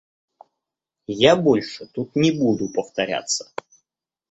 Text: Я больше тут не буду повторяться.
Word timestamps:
Я 1.31 1.35
больше 1.35 1.85
тут 1.93 2.15
не 2.15 2.31
буду 2.31 2.73
повторяться. 2.73 3.51